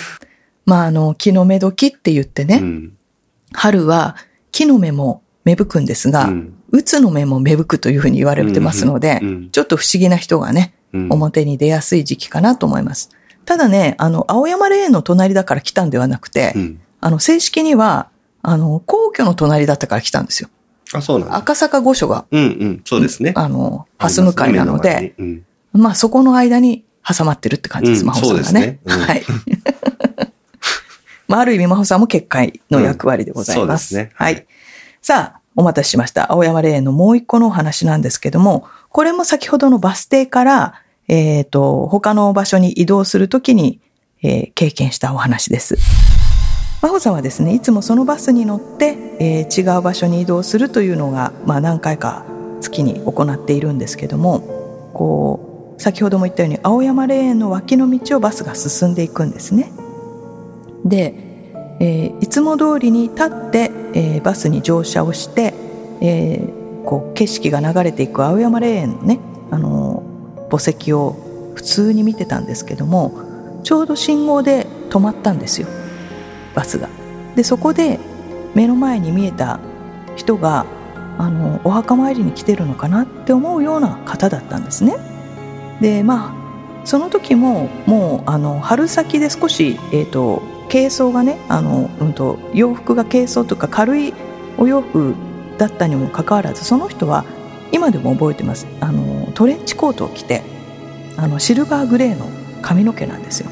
[0.66, 2.92] まあ、あの、木の芽時って言ってね、うん。
[3.54, 4.16] 春は
[4.52, 6.54] 木の芽も芽吹くんですが、うん。
[6.72, 13.10] の芽も芽吹くというふうに言われてますので、うんちょっと不思議な人がね、うん表に出やすい時期かなと思います。
[13.46, 16.80] ただね、あの、青山霊園の隣だから来たんではなくて、うん。
[17.00, 18.10] あの、正式には、
[18.42, 20.50] あの、皇居の隣だったから来たんですよ。
[20.92, 21.36] あ、そうなんだ。
[21.36, 22.82] 赤坂御所が、うんうん。
[22.84, 23.32] そうですね。
[23.36, 28.78] あの、蓮向かいなので、目の前に、まあそこの間に挟まってるって感じです、うん真帆さんがそうですねね。
[28.84, 29.24] うんはい。
[31.28, 33.96] まあある意味真帆さんも結界の役割でございます。
[33.96, 34.46] うんそうですねはい。
[35.02, 36.32] さあ、お待たせしました。
[36.32, 43.80] 青山霊園のもう一個のお話なんですけども、これも先ほどのバス停から、えっ、と、他の場所に移動するときに、
[44.22, 45.76] えー経験したお話です。
[46.82, 52.24] 真帆さんはですね、いつもそのバスに乗って、えー違う場所に移動するというのが、まあ何回か
[52.60, 54.40] 月に行っているんですけども、
[54.94, 59.70] こう、先ほども言ったように青山霊園の脇の道をバスが進んでいくんですね。
[60.84, 61.14] で、
[61.80, 65.54] えーいつも通りに立って、えーバスに乗車をして、
[66.00, 69.18] えーこう景色が流れていく青山霊園のね、
[69.50, 70.04] あの
[70.50, 71.16] 墓石を
[71.54, 75.68] 普通に見てたんですけどもちょうど信号で止まったんですよ
[76.54, 76.88] バスが。
[77.34, 77.98] でそこで
[78.54, 79.60] 目の前に見えた
[80.16, 80.64] 人が
[81.18, 84.96] あのお墓参りに来てるのかなって思うような方だったんですね。
[85.80, 94.14] でまあその時ももうあの春先で少し、えー、と軽装がねあの、うん、と洋服が軽装とか軽い
[94.56, 95.14] お洋服
[95.58, 97.24] だったにもかかわらずその人は
[97.72, 100.42] 今でも覚えてますあのトレンチコートを着て
[101.16, 102.26] あのシルバーグレーの
[102.62, 103.50] 髪の毛なんですよ。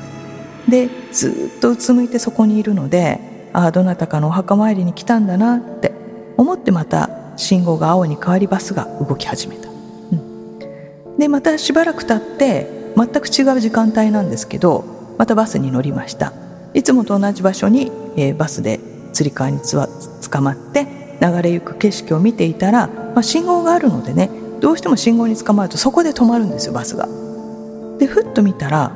[0.69, 3.21] でずっとうつむいてそこにいるので
[3.53, 5.93] ああどなたかのお墓参りに来たんだなって
[6.37, 9.69] 思ってまた信号が青に変わりバスが動き始めた。
[9.69, 10.59] うん
[11.19, 14.85] でまたしばらく経って全く違う時間帯なんですけど
[15.19, 16.33] またバスに乗りました
[16.75, 18.81] いつもと同じ場所に、えーバスで
[19.13, 19.89] つり革につわ
[20.29, 27.09] 捕まって流れゆく景色を見ていたら、まあ、信号があるのでねどうしても信号に捕まるとそこで止まるんですよバスが。
[27.99, 28.93] でふっと見たら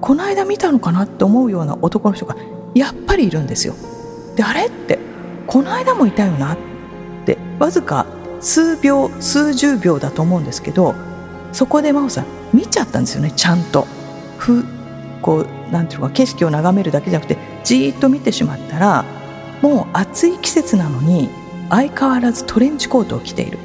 [0.00, 2.36] この間見たのかなって思うような男の人が
[2.74, 3.74] やっぱりいるんですよ。
[4.36, 4.66] であれ？
[4.66, 4.98] って
[5.46, 6.54] この間もいたよな？
[6.54, 6.58] っ
[7.26, 8.06] てわずか
[8.40, 10.94] 数秒数十秒だと思うんですけど
[11.52, 13.86] そこで真帆さん見ちゃったんですよねちゃんと。
[14.38, 14.64] ふ
[15.20, 19.04] こうなんていうか景色を眺めるだけじゃなくてじーっと見てしまったら
[19.62, 21.30] もう暑い季節なのに
[21.72, 23.58] 相変わらずトレンチコートを着ている。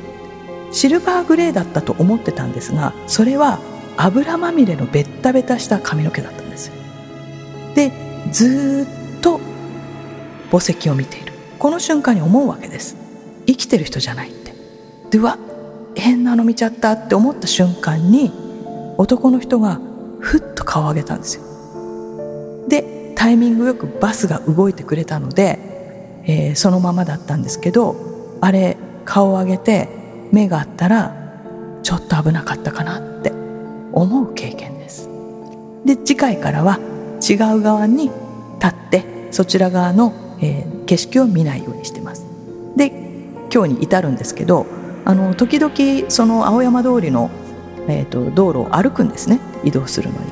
[0.72, 3.60] シルバーグレーだったと思ってたんですがそれは
[3.96, 6.72] 油まみれのベッタベタした髪の毛だったんです
[7.74, 7.92] で
[8.32, 8.86] ず
[9.18, 9.40] っと
[10.52, 11.34] 墓石を見ている。
[11.58, 12.96] この瞬間に思うわけです。
[13.46, 14.54] 生きてる人じゃないって。
[15.10, 15.38] でうわ
[15.96, 18.32] 変なの見ちゃったって思った瞬間に
[18.98, 19.80] 男の人が
[20.20, 21.44] ふっと顔を上げたんですよ。
[22.68, 25.77] でタイミングよくバスが動いてくれたので、
[26.28, 27.96] えーそのままだったんですけど
[28.42, 29.90] あれ顔を上げて
[30.32, 31.16] 目があったら
[31.82, 33.32] ちょっと危なかったかなって
[33.94, 35.10] 思う経験です。
[35.86, 36.80] で次回からは
[37.28, 38.12] 違う側に
[38.60, 42.26] 立ってそちら側の、えー景色を見ないようにしてます。
[42.78, 42.94] で
[43.54, 44.66] 今日に至るんですけど
[45.04, 47.30] あの時々その青山通りの、
[47.90, 49.42] えー、と道路を歩くんですね。
[49.66, 50.26] 移動するのに。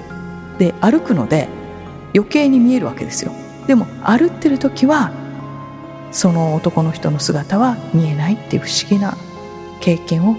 [0.57, 1.49] で歩くので
[2.13, 3.33] 余計に見えるわけですよ。
[3.67, 5.11] でも歩ってる時は
[6.15, 9.17] その男の人の姿は見えないっていう不思議な
[9.81, 10.37] 経験を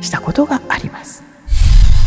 [0.00, 1.22] したことがあります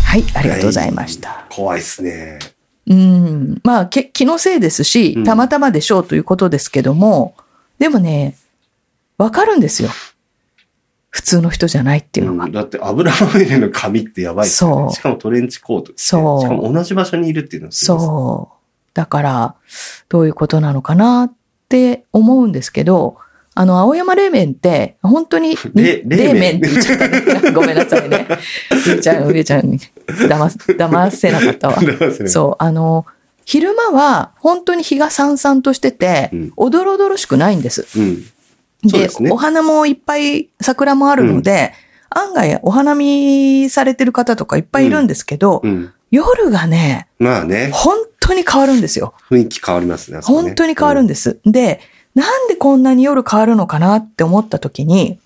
[0.05, 2.39] はいありがとうございました、怖いっすね。
[2.87, 3.59] うん。
[3.63, 7.35] まあ、け気のせいですうしん、たまたまでしょうということですけども、
[7.79, 8.35] でもね、
[9.17, 9.89] わかるんですよ。
[11.09, 12.45] 普通の人じゃないっていうのが。
[12.45, 18.55] うんだって油まみれの髪ってやばいっすよねそうしかもトレンチコートそうしかも同じ場所にいるっていうのはそう。
[18.93, 19.55] だから、
[20.07, 21.33] どういうことなのかなっ
[21.69, 23.17] て思うんですけど、
[23.57, 27.51] あの、青山冷麺って、本当に、 れ冷麺って言っちゃったね。
[27.55, 28.27] ごめんなさいね。
[28.85, 31.79] 上ちゃん、上ちゃんに騙す、騙せなかったわ。
[32.19, 32.27] う。
[32.27, 33.05] そう、あの、
[33.45, 37.87] 昼間は本当に日がさんさんとしててうん、おどろおどろしくないんです。
[37.95, 38.25] うん。
[38.83, 41.73] ですねお花もいっぱい桜もあるので、
[42.09, 45.93] 案外お花見されてる方とかいっぱいいるんですけど、うん。
[46.11, 49.13] 夜がね、まあね、本当に変わるんですよ。
[49.29, 50.17] 雰囲気変わりますね。
[50.17, 51.39] ね本当に変わるんです。
[51.45, 51.79] で、
[52.13, 55.19] なんでこんなに夜変わるのかなって思った時に、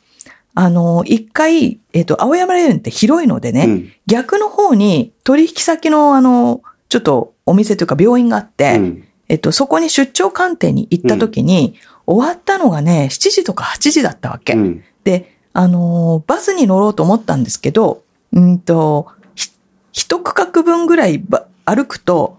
[0.56, 11.76] あの、一回、えっ、と、青山霊園って広いのでね、うん逆の方に取引先のあの、ちょっとお店というか病院があって、うんえっと、そこに出張鑑定に行った時に、
[12.08, 14.54] 終わったのがね、7時とか8時だったわけ。
[14.54, 14.84] うん。
[15.04, 18.02] で、あのーバスに乗ろうと思ったんですけど、
[18.34, 19.52] うんと、ひ
[19.92, 22.39] 一区画分ぐらいば歩くと、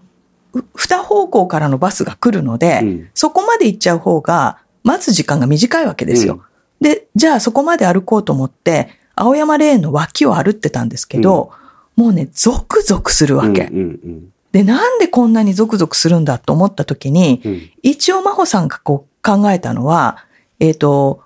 [0.75, 6.43] 二方向からのバスが来るので、うんそこまで行っちゃう方が、待つ時間が短いわけですよ。
[6.79, 11.51] で、じゃあそこまで歩こうと思って、青山レーンの脇を歩ってたんですけど、
[11.95, 13.65] もうね、ゾクゾクするわけ。
[13.65, 17.51] うんうんで、なんでこんなにゾクゾクするんだと思った時に、うん。
[17.51, 20.25] うん一応真帆さんがこう考えたのは、
[20.59, 21.21] えっ、と、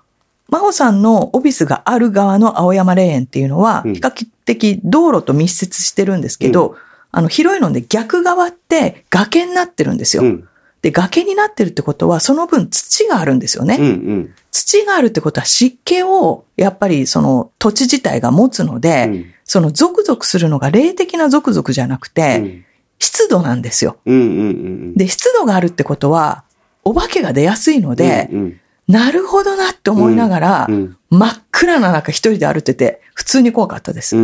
[0.48, 6.76] 真帆さんのオフィスがある側の青山霊園っていうのは、うん比較的道路と密接してるんですけど、
[7.16, 10.22] あの、広いので逆側って崖になってるんですよ。
[10.22, 10.48] うん。
[10.82, 13.78] で、崖になってるってことは、その分土があるんですよね。
[13.80, 14.34] うんうん。
[14.50, 19.24] 土があるってことは湿気を、やっぱりその土地自体が持つので、うん。
[19.44, 22.64] そのゾクゾクするのが霊的なゾクゾクじゃなくて、うん。
[22.98, 23.96] 湿度なんですよ。
[24.04, 26.44] うんうんうんで、湿度があるってことは、
[26.84, 30.96] お化けが出やすいので、うんなるほどなって思いながら、うん。
[31.10, 34.14] 真っ暗な中一人で歩いてて、普通に怖かったです。
[34.14, 34.18] っ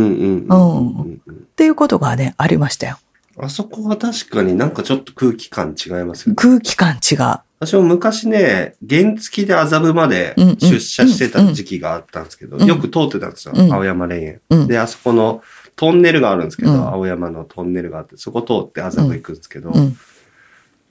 [1.55, 2.99] ていうことがね、ありましたよ。
[3.39, 6.35] あそこは確かになんかちょっと空気感違いますよね。
[6.35, 7.39] 空気感違う。
[7.59, 14.41] 私も昔ね、原付で麻布まで出社してた時期があったんですけど、うんよく通ってたんですよ、うん青山霊園。
[14.51, 15.41] うんで、あそこの
[15.75, 19.97] トンネルがあるんですけど、うん青山のトンネルがあって、そこ通って麻布行くんですけど、いうん。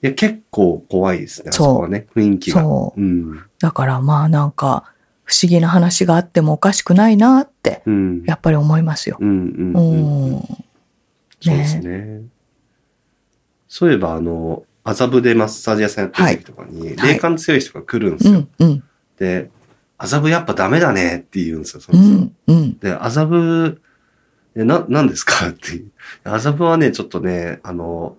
[0.00, 2.62] や、結構怖いですね、あそこはね、雰囲気が。
[2.62, 3.40] そううん。
[3.60, 4.91] だからまあなんか、
[5.24, 8.24] 不思議な話があってもおかしくないなって、うん。
[8.24, 9.18] やっぱり思いますよ。
[9.20, 9.26] そ
[11.52, 12.22] うですね。
[13.68, 18.46] そういえば、あの、麻布でマッサージ屋さんやってる時とかに、はい霊感強い人が来るんですよ。
[18.58, 18.82] うん、うん、
[19.16, 19.50] で、
[19.96, 22.10] 麻布やっぱダメだねって言うんですよ、その人。
[22.10, 22.78] うん、うん。
[22.78, 23.80] で、麻布、
[24.56, 25.48] え、な、何ですか？
[25.48, 25.90] っていう。
[26.24, 28.16] 麻布はね、ちょっとね、あの、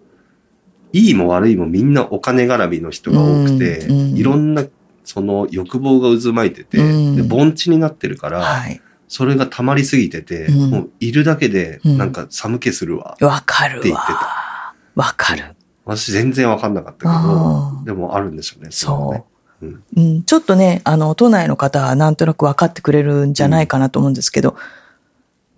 [0.93, 4.63] いいも悪いもみんなお金絡みの人が多くて、うんうんいろんな、
[5.03, 8.81] その欲望が渦巻いてて、うんで、盆地になってるから、はい。
[9.07, 13.17] それが溜まりすぎてて、うんもういるだけで、うんなんか寒気するわ。
[13.21, 14.73] わかるって言ってわ。
[14.95, 15.55] わかる。
[15.85, 18.69] 私全然わかんなかったけあど、ーでもあるんでしょうね。
[18.71, 19.33] そう。
[19.95, 24.55] うん、ちょっとね、あの、都内の方はなんとなく分かってくれるんじゃないかなと思うんですけど、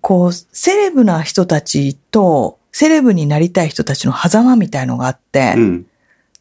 [0.00, 5.86] こう、セレブな人たちと、セレブになりたい人たちの狭間みたいのがあって、うん。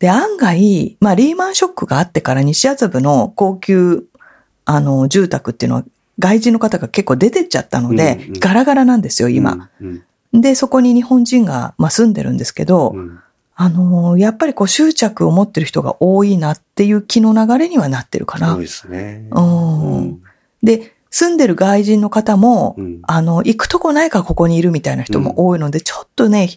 [0.05, 4.03] で、案外、まあ、リーマンショックがあってから西麻布の高級、
[4.63, 5.85] あの、住宅っていうのは、
[6.19, 9.71] 外人の方が結構出てっちゃったので、うんうんガラガラなんですよ、今。
[9.81, 9.83] う
[10.37, 10.41] ん。
[10.41, 13.19] で、そこに日本人が、まあ、住んでるんですけど、うん。
[13.55, 18.61] あのーやっぱりこう執着を持ってる人が多いなっていう気の流れにはなってるかな多い。
[18.61, 19.27] ですね。
[19.31, 20.21] うん
[20.61, 26.49] で、住んでる外人の方も、うんあの、行くとこないからここにいるみたいな人も多いので、ちょっとね、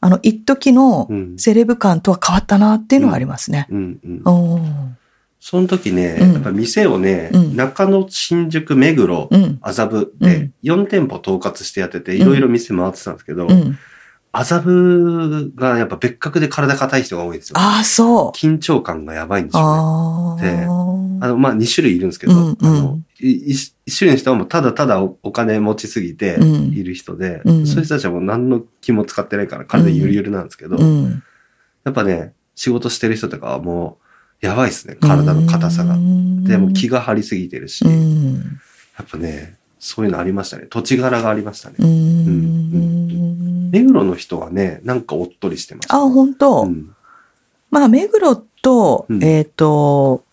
[0.00, 1.38] あの、一時のうん。
[1.38, 3.66] セレブ感とは変わったなっていうのはありますね。
[5.40, 6.32] その時ね、うん。
[6.34, 7.56] やっぱ店をね、うん。
[7.56, 9.58] 中野、新宿、目黒、うん。
[9.62, 10.54] 麻布でうん。
[10.84, 13.78] 4店舗統括してやってて、いろいろ店回ってたんですけど、うん。
[14.32, 17.58] 麻布がやっぱ別格で体硬い人が多いんですよ。
[17.58, 18.30] ああ、そう。
[18.30, 19.66] 緊張感がやばいんですよね。
[19.68, 21.26] あであ。
[21.26, 31.22] あの、まあ、2種類いるんですけど、うんうんあの、い一一種類の人はもうただただおお金持ちすぎてうんいる人で、うんそういう人たちはもう何の気も使ってないから体ゆるゆるなんですけど、うん。
[31.84, 33.98] やっぱね、仕事してる人とかはも
[34.42, 35.94] う、やばいですね、体の硬さが。
[35.94, 38.36] で、もう気が、が張りすぎてるし、うやん。
[39.02, 40.66] っぱね、そういうのありましたね。
[40.68, 41.76] 土地柄がありましたね。
[43.72, 43.84] うん。
[43.84, 45.96] 目黒の人はね、なんかおっとりしてました。
[45.96, 46.94] あ、本当、うん
[47.70, 50.24] まあ、目黒と、うんえっ、と、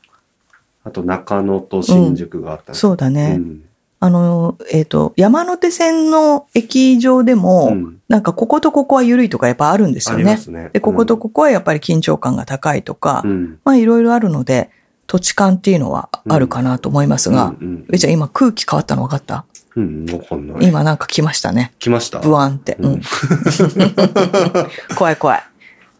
[0.83, 3.35] あと中野と新宿があったんですそうだね。
[3.37, 3.63] うん
[3.99, 10.37] あの、えっ、と、山手線の駅上でも、うんなんかこことここは緩いとかやっぱあるんですあよね。
[10.47, 10.69] ね。
[10.71, 14.69] で、こことここはやっぱり緊張感が高いとか、うん、まあいろいろあるので、
[15.07, 19.45] 土地感っていうのはあるかなと思いますが、うんうんえ、じゃあ今空気変わったの分かった？
[19.77, 20.67] うん、わかんない。
[20.67, 21.71] 今なんか来ましたね。
[21.77, 22.19] 来ました？
[22.19, 22.77] ブワンって。
[22.79, 23.01] うん。
[24.97, 25.43] 怖い怖い。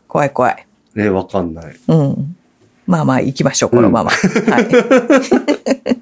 [0.07, 0.67] 怖い怖い。
[0.95, 1.79] ね、わかんない。
[1.87, 2.35] うん。
[2.87, 4.09] まあまあ行きましょう、このまま。
[4.09, 6.01] はい。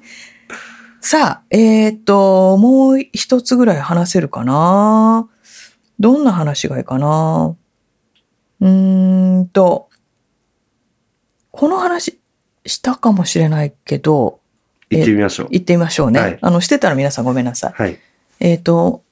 [1.02, 5.28] さあ、えっ、と、もう一つぐらい話せるかな？
[6.00, 7.54] どんな話がいいかな？
[8.60, 9.90] うーんと、
[11.50, 12.18] この話
[12.64, 14.40] したかもしれないけど、
[14.90, 15.48] 行ってみましょう。
[15.50, 16.20] 行ってみましょうね。
[16.20, 17.72] はいあの、してたら皆さんごめんなさい。
[17.74, 17.98] はい。
[18.40, 19.02] えっ、と、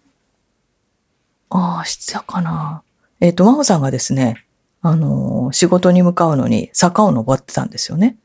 [1.51, 2.83] ああ、したかな。
[3.21, 4.45] えっ、と、真帆さんがですね、
[4.83, 8.17] あのー仕事に向かうのに坂を登ってたんですよね。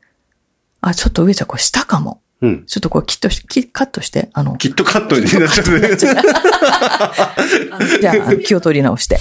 [0.80, 2.20] あ、ちょっと上ちゃんこれしたかも。
[2.40, 2.64] うん。
[2.66, 5.96] ちょっとこれキットし、キカットして、あの、きっとカットになっちゃうね。
[8.00, 9.18] じゃあ、気を取り直して。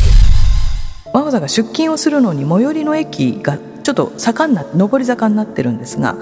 [1.13, 6.15] 真帆さんが出勤をするのに最寄りの駅がちょっと坂になって、上り坂になってるんですが、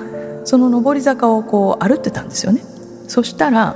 [0.47, 2.61] その上り坂をこう歩ってたんですよね。
[3.09, 3.75] そしたら、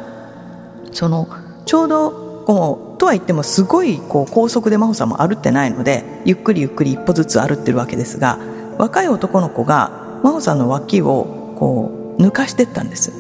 [0.94, 1.28] その、
[1.66, 8.40] ちょうど、こう、とは言ってもすごいこう高速で真帆さんも歩ってないので、ゆっくりゆっくり一歩ずつ歩ってるわけですが、
[8.78, 13.12] 若い男の子が真帆さんの脇をこう抜かしてったんです。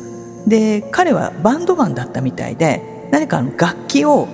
[0.47, 4.29] で、彼はバンドマンだったみたいで、何か楽器を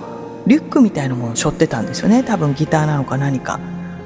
[0.46, 2.22] リュックみたいなものを背負ってたんですよね。
[2.22, 3.58] 多分ギターなのか何か。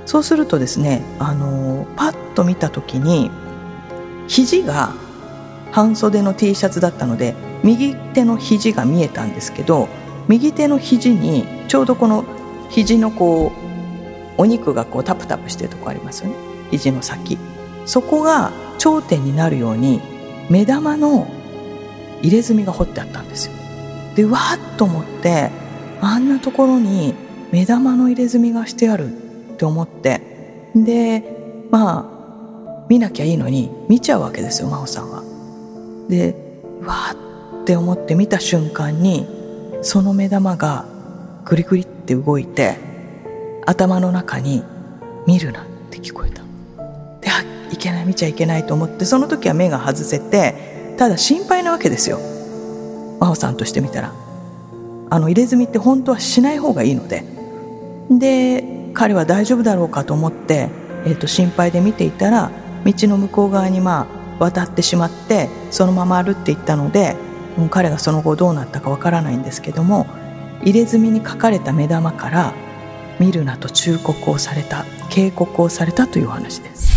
[0.06, 3.30] そうするとですね、あの、パッと見た時に、
[4.26, 4.94] 肘が
[5.72, 9.88] 半袖の T シャツだったので、右手の肘が見えたんですけど、
[10.28, 12.24] 右手の肘にちょうどこの
[12.70, 13.50] 肘のこ
[14.38, 16.36] う、お肉がこうタプタプしてるとこありますよね。
[16.70, 17.38] 肘の先。
[17.86, 20.00] そこが頂点になるように、
[20.50, 21.26] 目玉の
[22.20, 23.52] 入れ墨が彫ってあったんですよ。
[24.14, 25.50] で、わーっと思って、
[26.00, 27.14] あんなところに
[27.50, 30.20] 目玉の入れ墨がしてあるって思って、
[30.74, 31.24] で、
[31.70, 35.31] まあ、見なきゃいいのに見ちゃうわけですよ、真帆さんは。
[36.12, 36.34] で、
[36.84, 39.26] わーって思って見た瞬間に、
[39.80, 40.84] その目玉が
[41.46, 42.76] グリグリって動いて、
[43.64, 44.62] 頭の中に
[45.26, 46.42] 見るなって聞こえた。
[47.22, 52.18] で、あ、いけない、見ちゃいけないと思って、その時は目が外せて、ただ心配なわけですよ。
[53.18, 54.12] 真帆さんとしてみたら。
[55.08, 57.24] あの、入れ墨って本当はしない方がいいので。
[58.10, 60.68] で、彼は大丈夫だろうかと思って、
[61.06, 62.50] えっ、と、心配で見ていたら、
[62.84, 67.16] 道の向こう側にまあ、渡ってしまって、そのまま歩っていったので、
[67.56, 70.06] もう彼がその後どうなったかわからないんですけども、
[70.62, 72.54] 入れ墨に書かれた目玉から、
[73.18, 76.92] 見るなと忠告をされた、警告をされたというお話です。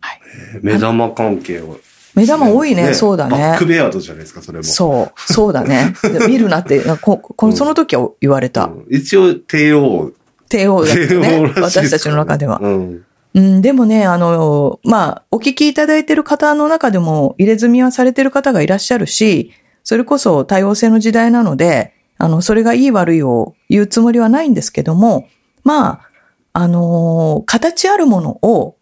[0.00, 0.20] はい。
[0.62, 1.78] 目玉関係を。
[2.14, 4.64] 目玉多いねそうだねバックベアードじゃないですか、それも。
[4.64, 5.94] そう、そうだね。
[6.02, 8.64] で見るなって、ここその時は言われた。
[8.64, 10.12] うん一応、帝王。
[10.48, 11.52] 帝王だったね。
[11.56, 12.58] 私たちの中では。
[12.62, 13.05] うん。
[13.36, 19.52] うん、でもね、あの、まあ、お聞きいただいている方の中でも入れ墨はされている方がいらっしゃるし、
[19.84, 25.28] それこそ多様性の時代なので、あの、それがいい悪いを言うつもりはないんですけども、
[25.64, 26.00] まあ、
[26.54, 28.76] あの、形あるものを、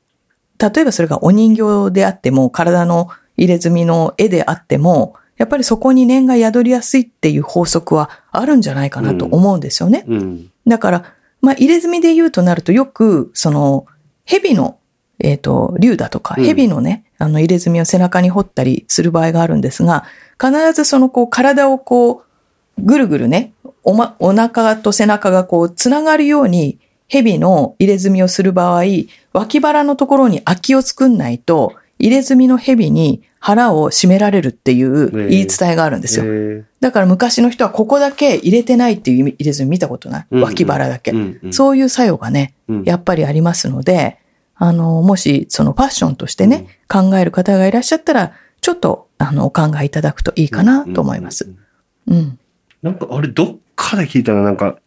[0.58, 10.04] 例えばそれがお人形であっても、体の入れ墨の絵であっても、やっぱりそこに念が宿りやすいっていう法則はあるんじゃないかなと思うんですよね。
[10.06, 10.52] うん。
[10.64, 11.04] だから、
[11.40, 13.86] まあ、入れ墨で言うとなるとよく、その、
[14.24, 14.78] 蛇の、
[15.18, 16.44] えっ、と、竜だとか、うん。
[16.44, 20.04] 蛇のね、あの、入れ墨を背中に彫ったりする場合があるんですが、
[20.40, 23.52] 必ずその、こう、体をこう、ぐるぐるね、
[23.82, 28.84] おま、お腹と背中がこう、つながるように、蛇の入れ墨をする場合、
[29.32, 36.24] 脇腹のところに空きを作んないと、入れ墨の蛇に腹を締められるっていう言い伝えがあるんですよ。
[36.26, 40.26] へだから昔の人はここだけ入れてないっていう入れ墨見たことない。
[40.30, 41.12] 脇腹だけ。
[41.12, 44.18] ーうんうんそういう作用がね、うんやっぱりありますので、
[44.56, 51.48] あの、もしそのファッションとしてね、考える方がいらっしゃったら、ちょっと、あの、お考えいただくといいかなと思います。
[52.06, 52.38] うん。
[52.82, 54.78] なんか、あれ、どっかで聞いたら、なんか、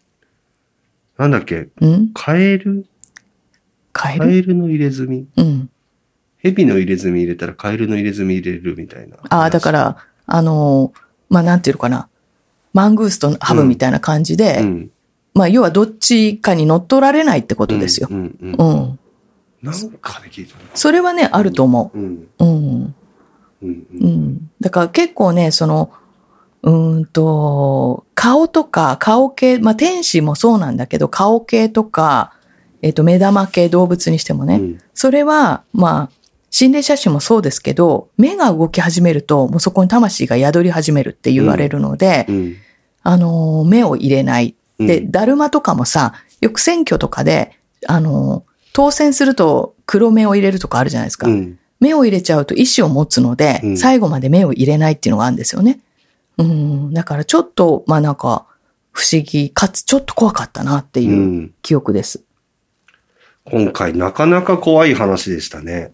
[1.17, 2.11] なんだっけ、うん？
[2.13, 2.85] カエル？
[3.91, 5.69] カエルの入れ墨うん。
[6.41, 9.17] 蛇の入れ墨入れたらカエルの入れ墨入れるみたいな。
[9.29, 10.93] ああ、だか、ら、あの、
[11.29, 12.09] まあ、なんていうのかな。
[12.73, 14.91] マングースとハブみたいな感じで、うん。
[15.33, 18.13] まあ、要はどっちかに乗っ取られないってことですよう。
[18.13, 18.19] んう
[18.49, 18.99] んううんん。
[19.63, 20.61] なんかで聞いたな。
[20.75, 22.27] それはね、あると思うん。
[22.39, 22.45] う。
[22.45, 22.95] うん。
[23.61, 23.69] うん。
[23.69, 23.75] う。
[23.99, 24.51] うんん。
[24.61, 25.91] だから結構ね、その、
[26.63, 32.33] うーんと、顔とか顔系、まあ天使もそうなんだけど、顔系とか、
[32.81, 36.16] えっ、と、目玉系動物にしてもね、うんそれは、まあ、
[36.57, 42.55] 心霊写真もそうですけど、目が動き始めると、もうそこに魂が宿り始めるって言われるので、うん。
[43.03, 44.55] あのー、目を入れない。
[44.79, 51.27] で、うんだるまとかもさ、よく選挙とかで、あのー、当選すると黒目を入れるとかあるじゃないですか。
[51.27, 51.59] うん。
[51.79, 55.79] 目を入れちゃうと意志を持つので、うん最後まで目を入れないっていうのがあるんですよね。
[56.39, 56.91] うん。
[56.91, 58.47] だからちょっと、まあなんか、
[58.91, 61.03] 不思議、かつちょっと怖かったなってう。
[61.03, 62.23] いうん記憶です。
[63.45, 65.91] 今回なかなか怖い話でしたね。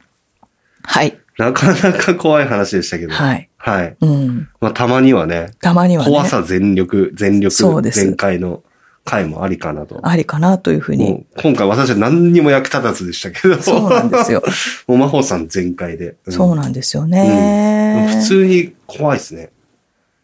[0.84, 1.18] はい。
[1.38, 3.14] なかなか怖い話でしたけど。
[3.14, 3.50] はい。
[3.58, 3.96] はい。
[4.00, 4.50] うん。
[4.62, 8.64] まあ、たまにはね、たまにはね、怖さ全力、全力全開の
[9.04, 10.00] 回もありかなと。
[10.04, 11.26] ありかなというふうに。
[11.38, 13.62] 今回私は何にも役立たずでしたけど。
[13.62, 14.44] そうなんですよ。
[14.88, 16.16] もう真帆さん全開で。
[16.26, 18.08] うんそうなんですよね。
[18.22, 19.50] 普通に怖いですね。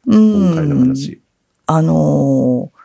[0.08, 1.20] うん、今回の話。
[1.66, 2.80] あのー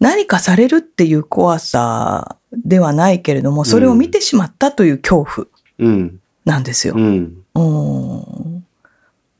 [0.00, 5.46] 何かされるっていう怖さではないけれども、それを見てしまったという恐怖
[5.80, 6.20] うん。
[6.48, 6.94] なんですよ。
[6.96, 7.44] うん。
[7.54, 8.64] うん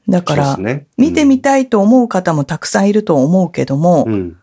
[0.09, 4.37] だから、そうですね見てみたいと思う方もたくさんいると思うけども、うん。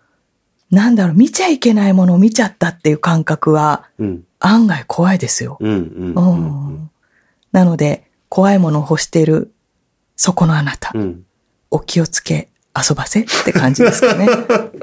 [0.72, 4.24] なんだろう、見ちゃいけないものを見ちゃったっていう感覚はうん。
[4.39, 5.57] 案外怖いですよ。
[5.59, 6.89] うん。
[7.51, 9.51] なので、怖いものを欲している、
[10.16, 11.26] そこのあなた、うん。
[11.72, 14.28] お気をつけ、遊ばせって感じですかね。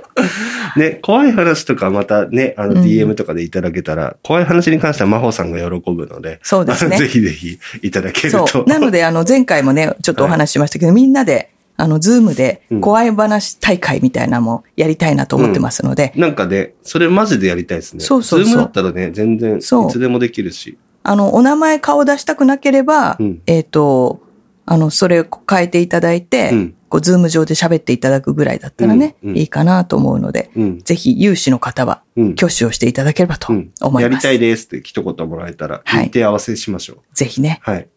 [0.76, 8.62] ね、怖い話とかまたね、あのうん DM とかでいただけたら、怖い話に関しては真帆さんが喜ぶので、そうですね ぜひぜひいただけるそと。
[8.62, 8.64] う。
[8.66, 18.00] なので、あの、前回もね、ちょっとお話ししましたけど、みんなで、あの、ズームでうん怖い話大会みたいなのもやりたいなと思ってますので、なんかね、それマジでやりたいですね。
[18.00, 20.78] そうそうそうズームだったらね、全然、いつでもできるし。
[21.02, 24.20] あの、お名前顔出したくなければ、うんえっ、と、
[24.64, 30.78] あの、それを変えていただいて、うんこう、ズーム上で喋っていただくぐらいだったらね、うんうんいいかなと思うので、うん。
[30.80, 32.32] ぜひ有志の方はうん。
[32.32, 34.02] 挙手をしていただければとうん思います。
[34.02, 36.98] やりたいですって一言もらえたら、はい日程合わせしましょう。
[37.14, 37.60] ぜひね。
[37.62, 37.88] はい。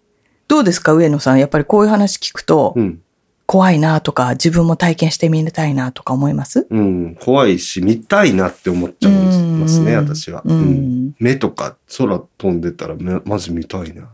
[0.48, 1.40] どうですか、上野さん？
[1.40, 3.02] やっぱりこういう話聞くと、うん。
[3.48, 6.66] 怖いなとか、自分も体験してみたいなとか思います？
[6.70, 7.16] うん。
[7.20, 10.42] 怖いし、見たいなって思っちゃいますね、うん私は。
[10.46, 11.16] ううんん。
[11.20, 14.10] 目とか空飛んでたら、めまず見たいな。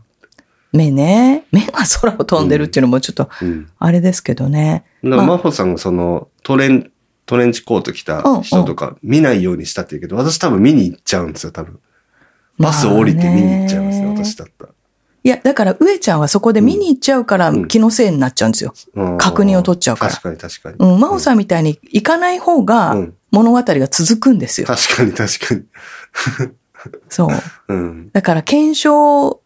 [0.72, 1.46] 目ね。
[1.52, 3.70] 目が空を飛んでるっていうのもちょっと、うん。
[3.78, 4.84] あれですけどね。
[5.04, 6.90] だから、まあ真帆さんがその、トレン、
[7.26, 11.78] トレンチコート着た人とか見ないようにしたって言うけど、私多分見に行っちゃうんですよ、多分。
[12.58, 14.72] バス降りて見に行っちゃいますね、まあね私だったら。
[15.24, 18.74] いや、だから、上ちゃんはそこで見に行っちゃうから、うん気のせいになっちゃうんですよ。
[18.94, 20.76] うん確認を取っちゃうから確かに確かに。
[20.78, 24.66] うん、真帆さんみたいに行かない方がうん、物語が続くんですよ。
[24.66, 25.62] 確かに確かに。
[27.08, 27.28] そう。
[27.72, 28.10] うん。
[28.12, 29.40] だから、検証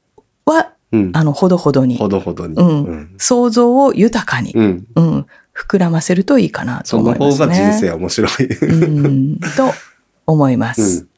[0.45, 1.13] は、うん。
[1.15, 2.55] あの、ほどほどにほ、どほどに。
[2.55, 4.87] うん想像を豊かに、うん。
[4.95, 7.47] うん、膨らませるといいかなとその思いますね。
[7.47, 8.47] 方が人生は面白い。
[8.47, 9.73] うん、と
[10.27, 11.01] 思います。
[11.01, 11.09] うん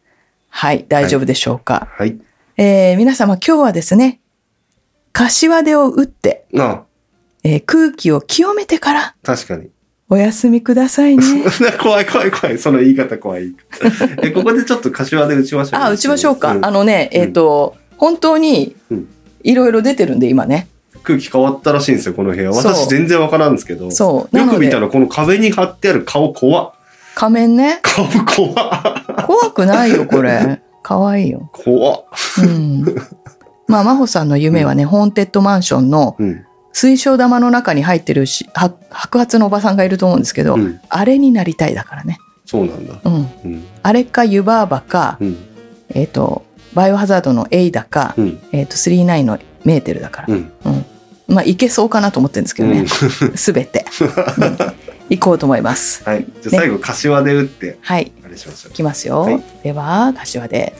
[0.50, 1.88] はい、大丈夫でしょうか。
[1.92, 2.18] はい。
[2.56, 4.20] えー皆様今日はですね、
[5.12, 6.82] 柏手を打って、あ
[7.44, 9.70] えー空気を清めてから確かに。
[10.10, 11.44] お休みくださいね。
[11.80, 12.58] 怖い怖い怖い。
[12.58, 13.54] その言い方怖い。
[14.22, 15.80] え、ここでちょっと柏で打ちましょう。
[15.80, 16.54] あ、打ちましょうか。
[16.54, 19.08] んあのね、えっ、と、本当にうん、
[19.42, 20.68] いろいろ出てるんで、今ね。
[21.02, 22.52] 空気変わったらしいんですよ、この部屋。
[22.52, 23.90] そう私全然わからんですけど。
[23.90, 26.72] そうなのでよく見たらこの壁に貼ってある顔怖っ。
[27.14, 27.80] 仮面ね。
[27.82, 29.26] 顔怖っ。
[29.26, 30.60] 怖くないよ、これ。
[30.82, 31.50] かわいいよ。
[31.52, 32.04] 怖っ。
[32.42, 32.84] うん。
[33.66, 36.44] まあ、真帆さんの夢はね、ホーンテッドマンションのうん。
[36.72, 40.80] 水晶玉の中に入ってるしは白髪のおばさんがいると思うんですけど、うん。
[40.88, 42.18] あれになりたいだからね。
[42.44, 43.00] そうなんだ。
[43.04, 43.12] うん。
[43.44, 43.66] うん。
[43.82, 45.36] あれか湯婆婆か、うん。
[45.90, 46.44] えっ、と、
[46.74, 48.40] バイオハザードのエイダか、うん。
[48.52, 50.28] えっ、と、39のメーテルだから。
[50.28, 50.52] うん。
[50.64, 50.84] うん。
[51.34, 52.86] まあ、いけそうかなと思ってるんですけどね。
[53.36, 53.84] すべて。
[54.38, 54.58] うん
[55.10, 56.04] 行こうと思います。
[56.04, 56.26] はい。
[56.42, 58.12] じゃあ最後、柏で打って、はい。
[58.24, 58.74] あれしましょうい。
[58.74, 59.22] きますよ。
[59.22, 60.74] はいでは、柏で。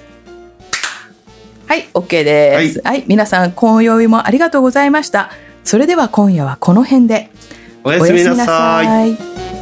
[1.67, 2.81] はい、OK です。
[2.85, 5.31] はい、皆さん、今宵もありがとうございました。
[5.65, 7.31] それでは今夜はこの辺で。
[7.85, 9.13] おやすみなさい。
[9.13, 9.58] い。